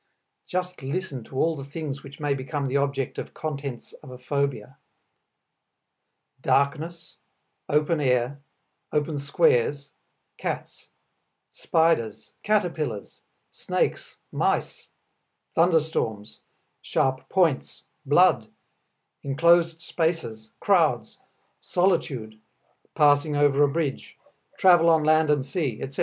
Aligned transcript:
Just 0.47 0.81
listen 0.81 1.23
to 1.25 1.35
all 1.37 1.55
the 1.55 1.63
things 1.63 2.01
which 2.01 2.19
may 2.19 2.33
become 2.33 2.67
the 2.67 2.75
objects 2.77 3.19
of 3.19 3.35
contents 3.35 3.93
of 4.01 4.09
a 4.09 4.17
phobia: 4.17 4.79
Darkness, 6.41 7.17
open 7.69 8.01
air, 8.01 8.39
open 8.91 9.19
squares, 9.19 9.91
cats, 10.39 10.89
spiders, 11.51 12.31
caterpillars, 12.41 13.21
snakes, 13.51 14.17
mice, 14.31 14.87
thunder 15.53 15.79
storms, 15.79 16.41
sharp 16.81 17.29
points, 17.29 17.85
blood, 18.03 18.47
enclosed 19.21 19.81
spaces, 19.81 20.49
crowds, 20.59 21.19
solitude, 21.59 22.39
passing 22.95 23.35
over 23.35 23.61
a 23.61 23.69
bridge, 23.71 24.17
travel 24.57 24.89
on 24.89 25.03
land 25.03 25.29
and 25.29 25.45
sea, 25.45 25.79
etc. 25.79 25.99